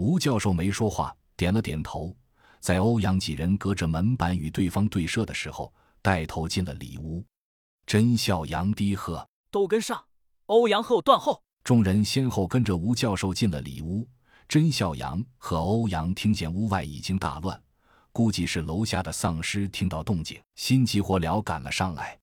[0.00, 2.16] 吴教授没说话，点了点头。
[2.58, 7.22] 在欧阳几人隔着门板与对方对射的时候，带头进了里屋。
[7.84, 10.02] 甄孝阳低喝：“都跟上！”
[10.46, 11.42] 欧阳后断后。
[11.62, 14.08] 众人先后跟着吴教授进了里屋。
[14.48, 17.62] 甄孝阳和欧阳听见屋外已经大乱，
[18.10, 22.18] 估计是楼下的丧尸听到动静，心急火燎赶了上来。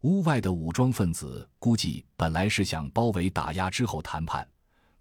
[0.00, 4.44] 屋外的武装分子估计本来是想包围打压之后谈判，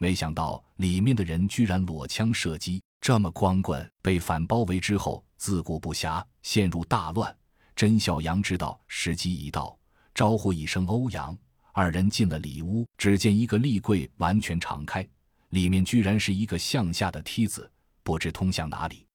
[0.02, 7.37] 没想到里面的人居然裸枪射击，这么光棍被反包围之后自顾不暇，陷入大乱。
[7.75, 9.78] 甄孝阳知道时机已到，
[10.15, 11.37] 招呼一声欧阳。
[11.71, 15.07] 二人进了里屋，只见一个立柜完全敞开，
[15.50, 19.06] 里面居然是一个向下的梯子，不知通向哪里。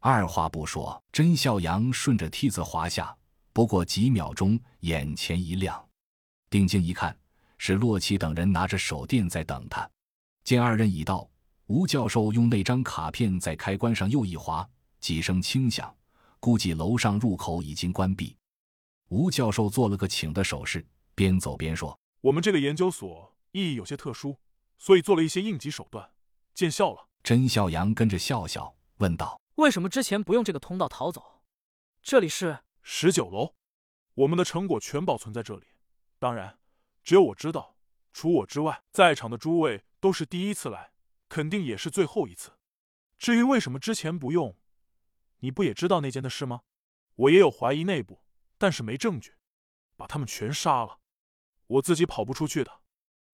[0.00, 3.16] 二话不说，甄孝阳顺着梯子滑下。
[3.52, 5.80] 不过几秒钟，眼前一亮，
[6.50, 7.16] 定睛一看，
[7.56, 9.88] 是洛奇等人拿着手电在等他。
[10.44, 11.26] 见二人已到，
[11.68, 14.68] 吴教授用那张卡片在开关上又一划，
[15.00, 15.96] 几声轻响，
[16.38, 18.36] 估计楼上入口已经关闭。
[19.08, 20.86] 吴教授做了个请的手势。
[21.14, 24.36] 边走边说：“我们这个研究所意义有些特殊，
[24.76, 26.10] 所以做了一些应急手段，
[26.52, 31.40] 见笑了。”甄笑阳跟着笑笑，问道：“为什么之前不用这个通道逃走？
[32.02, 33.54] 这里是十九楼，
[34.14, 35.64] 我们的成果全保存在这里。
[36.18, 36.58] 当然，
[37.02, 37.73] 只有我知道，
[38.14, 40.92] 除我之外，在场的诸位都是第一次来，
[41.28, 42.52] 肯定也是最后一次。
[43.18, 44.56] 至于为什么之前不用，
[45.40, 46.60] 你不也知道那间的事吗？
[47.16, 48.22] 我也有怀疑内部，
[48.56, 49.34] 但是没证据，
[49.96, 51.00] 把他们全杀了。”
[51.66, 52.70] 我自己跑不出去的，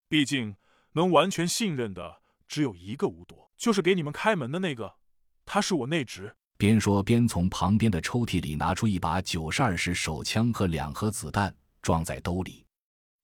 [0.09, 0.57] 毕竟
[0.93, 4.97] 能完全信任的只有一个吴铎，就是给你们开门的那个，
[5.45, 6.35] 他是我内侄。
[6.57, 12.67] 边说边从旁边的抽屉里拿出一把九十二式手枪和两盒子弹，装在兜里，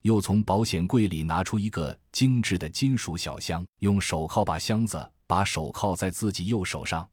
[0.02, 7.08] 又从保险柜里拿出一个精致的金属小箱，用手铐把箱子把手铐在自己右手上。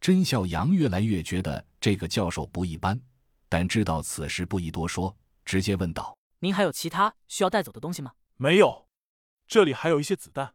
[0.00, 3.00] 甄孝阳越来越觉得这个教授不一般，
[3.48, 6.16] 但知道此事不宜多说，直接问道。
[6.40, 8.12] 您还有其他需要带走的东西吗？
[8.36, 8.86] 没有，
[9.46, 10.52] 这里还有一些子弹，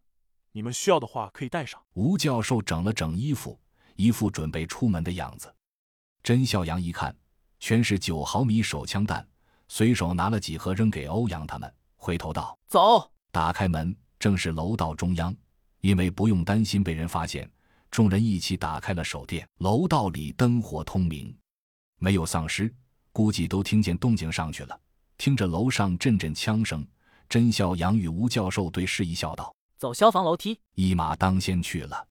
[0.51, 1.81] 你们需要的话可以带上。
[1.93, 3.59] 吴教授整了整衣服，
[3.95, 5.51] 一副准备出门的样子。
[6.21, 7.15] 甄孝阳一看，
[7.59, 9.27] 全是九毫米手枪弹，
[9.69, 15.33] 随手拿了几盒扔给欧阳他们，回头道：“走。”打开门，正是楼道中央。
[15.81, 17.49] 因为不用担心被人发现，
[17.89, 19.47] 众人一起打开了手电。
[19.59, 21.33] 楼道里灯火通明，
[21.99, 22.73] 没有丧尸，
[23.13, 24.77] 估计都听见动静上去了。
[25.17, 26.85] 听着楼上阵阵枪声，
[27.29, 32.07] 甄孝阳与吴教授对视一笑，道：“走消防楼梯。”一马当先去了。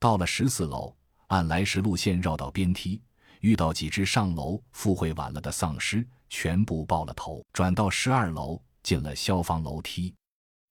[0.00, 0.96] 到了十四楼，
[1.28, 3.00] 按来时路线绕到边梯，
[3.40, 7.44] 遇到几只上楼赴会晚了的丧尸，全部爆了头。
[7.52, 10.14] 转到十二楼，进了消防楼梯，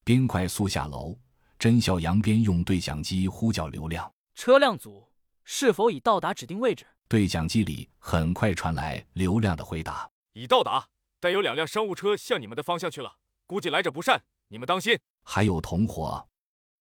[0.04, 1.18] 边快速下楼。
[1.60, 5.08] 甄孝阳边用对讲机呼叫刘亮：“车辆组
[5.44, 10.88] 是否已到达指定位置？”对讲机里很快传来刘亮的回答：“已到达。”
[11.20, 13.12] 但有两辆商务车向你们的方向去了，
[13.48, 15.00] 估计来者不善，你们当心。
[15.24, 16.28] 还有同伙，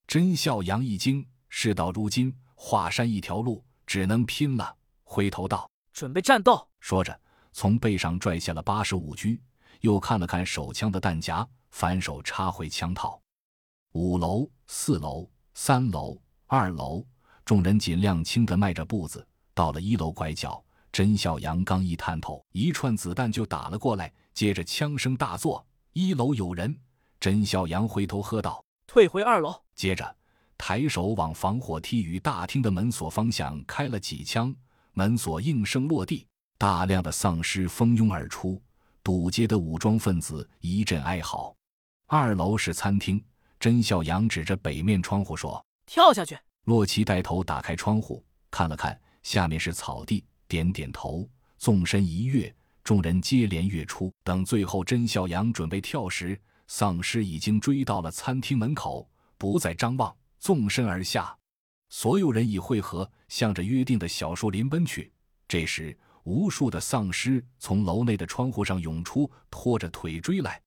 [0.06, 4.76] 甄笑阳一惊，事到如今，华山一条路，只能拼了。
[5.04, 7.18] 回头道：“准备战斗。”说着，
[7.58, 9.40] 从背上拽下了八十五狙，
[9.80, 13.18] 又看了看手枪的弹夹，反手插回枪套。
[13.92, 17.02] 五楼、四楼、三楼、二楼，
[17.46, 20.62] 众人尽量轻的迈着步子，到了一楼拐角。
[20.92, 24.12] 甄孝阳刚一探头，一串子弹就打了过来。
[24.34, 26.78] 接着枪声大作，一楼有人。
[27.18, 30.14] 甄孝阳回头喝道：“退回二楼。”接着
[30.58, 34.54] 抬手往防火梯与大厅的门锁方向开了几枪，
[34.92, 36.26] 门锁应声落地。
[36.58, 38.60] 大量的丧尸蜂拥而出，
[39.02, 41.54] 堵街的武装分子一阵哀嚎。
[42.06, 43.22] 二楼是餐厅，
[43.60, 50.24] 甄孝阳指着北面窗户说：“跳下去。”洛奇带头打开窗户，看了看，下面是草地。
[50.48, 51.28] 点点头，
[51.58, 54.12] 纵身一跃，众人接连跃出。
[54.22, 61.36] 等最后甄孝阳准备跳时，丧尸已经追到了餐厅门口，不再张望，纵身而下。
[61.88, 65.12] 所有人已汇合，向着约定的小树林奔去。
[65.48, 70.60] 这时，无数的丧尸从楼内的窗户上涌出，拖着腿追来。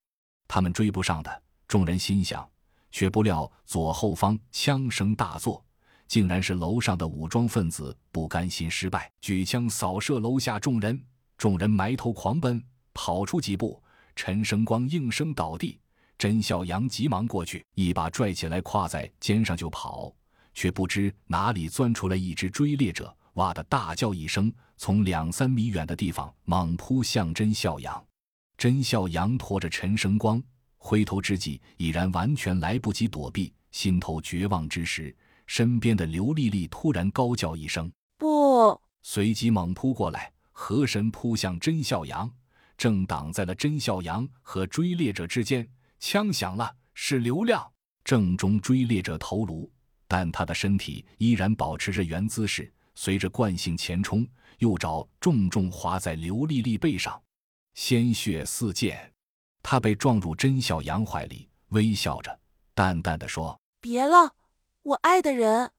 [0.48, 2.50] 他们追不上的，众人心想，
[2.92, 5.64] 却不料左后方枪声大作。
[6.08, 11.00] 竟然是楼上的武装分子不甘心失败，举枪扫射楼下众人。
[11.38, 12.64] 众人埋头狂奔，
[12.94, 13.84] 跑出几步，
[14.16, 15.78] 陈生光应声倒地。
[16.18, 20.14] 甄孝阳急忙过去，一把拽起来，挎在肩上就跑，
[20.54, 28.06] 却不知哪里钻出来一只追猎者，哇的大叫一声，从两三米远的地方猛扑向甄孝阳。
[28.58, 30.44] 甄孝阳拖着陈生光，
[30.78, 35.16] 回头之际已然完全来不及躲避，心头绝望之时。
[35.48, 42.30] 身边的刘丽丽突然高叫一声不，随即猛扑过来，河神扑向甄孝阳，
[42.78, 45.66] 正挡在了甄孝阳和追猎者之间。
[45.98, 47.66] 枪响了，是刘亮，
[48.04, 49.72] 正中追猎者头颅，
[50.10, 52.72] 但他的身体依然保持着原姿势，
[53.02, 57.24] 随着惯性前冲，右爪重重划在刘丽丽背上，
[57.74, 59.14] 鲜血四溅。
[59.64, 62.38] 她被撞入甄小阳怀里，微笑着，
[62.74, 64.36] 淡淡的说：“别了，
[64.84, 65.72] 我爱的人。”